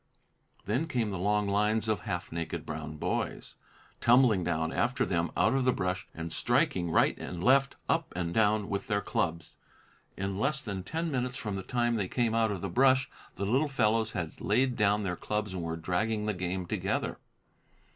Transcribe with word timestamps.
Then 0.65 0.87
came 0.87 1.11
the 1.11 1.19
long 1.19 1.47
lines 1.47 1.87
of 1.87 1.99
half 1.99 2.31
naked 2.31 2.65
brown 2.65 2.97
boys 2.97 3.53
tumbling 3.99 4.43
down 4.43 4.73
after 4.73 5.05
them 5.05 5.29
out 5.37 5.53
of 5.53 5.63
the 5.63 5.71
brush, 5.71 6.07
and 6.15 6.33
striking 6.33 6.89
right 6.89 7.15
and 7.19 7.43
left, 7.43 7.75
up 7.87 8.11
and 8.15 8.33
down, 8.33 8.67
with 8.67 8.87
their 8.87 9.01
clubs. 9.01 9.57
In 10.17 10.39
less 10.39 10.59
than 10.59 10.81
ten 10.81 11.11
minutes 11.11 11.37
from 11.37 11.55
the 11.55 11.61
time 11.61 11.97
they 11.97 12.07
came 12.07 12.33
out 12.33 12.49
of 12.49 12.61
the 12.61 12.67
brush, 12.67 13.11
the 13.35 13.45
little 13.45 13.67
fellows 13.67 14.13
had 14.13 14.41
laid 14.41 14.75
down 14.75 15.03
their 15.03 15.15
clubs 15.15 15.53
and 15.53 15.61
were 15.61 15.77
dragging 15.77 16.25
the 16.25 16.33
game 16.33 16.65
together. 16.65 17.19